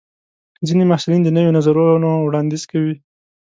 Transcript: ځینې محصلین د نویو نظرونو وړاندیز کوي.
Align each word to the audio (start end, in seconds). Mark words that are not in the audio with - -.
ځینې 0.67 0.83
محصلین 0.87 1.21
د 1.23 1.29
نویو 1.35 1.55
نظرونو 1.57 2.09
وړاندیز 2.21 2.63
کوي. 2.71 2.95